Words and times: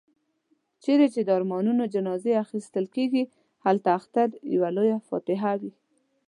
چيري 0.83 1.07
چي 1.13 1.21
د 1.23 1.29
ارمانونو 1.37 1.83
جنازې 1.95 2.31
اخيستل 2.45 2.85
کېږي، 2.95 3.23
هلته 3.65 3.89
اختر 3.99 4.27
يوه 4.55 4.69
لويه 4.75 4.97
فاتحه 5.09 5.53
وي. 5.61 5.71